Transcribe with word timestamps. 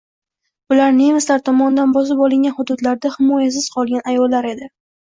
Bular 0.73 0.95
nemislar 0.95 1.43
tomonidan 1.51 1.93
bosib 1.99 2.25
olingan 2.29 2.59
hududlarda 2.63 3.15
himoyasiz 3.21 3.73
qolgan 3.79 4.07
ayollar 4.15 4.55
edi 4.57 4.75